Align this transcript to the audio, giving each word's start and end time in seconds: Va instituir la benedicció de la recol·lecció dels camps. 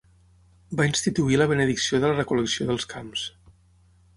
Va 0.79 0.87
instituir 0.91 1.37
la 1.41 1.47
benedicció 1.51 1.99
de 2.01 2.09
la 2.13 2.17
recol·lecció 2.21 2.67
dels 2.71 2.89
camps. 2.95 3.27